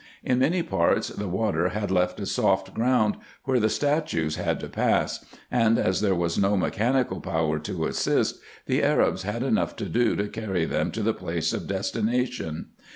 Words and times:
In 0.23 0.39
many 0.39 0.63
parts 0.63 1.09
the 1.09 1.27
water 1.27 1.69
had 1.69 1.91
left 1.91 2.19
a 2.19 2.25
soft 2.25 2.73
ground 2.73 3.17
where 3.43 3.59
the 3.59 3.69
statues 3.69 4.35
had 4.35 4.59
to 4.61 4.67
pass; 4.67 5.23
and, 5.51 5.77
as 5.77 6.01
there 6.01 6.15
was 6.15 6.39
no 6.39 6.57
mechanical 6.57 7.21
power 7.21 7.59
to 7.59 7.85
assist, 7.85 8.39
the 8.65 8.81
Arabs 8.81 9.21
had 9.21 9.43
enough 9.43 9.75
to 9.75 9.85
do 9.85 10.15
to 10.15 10.27
carry 10.27 10.65
them 10.65 10.89
to 10.89 11.03
the 11.03 11.13
place 11.13 11.53
of 11.53 11.67
destination. 11.67 12.69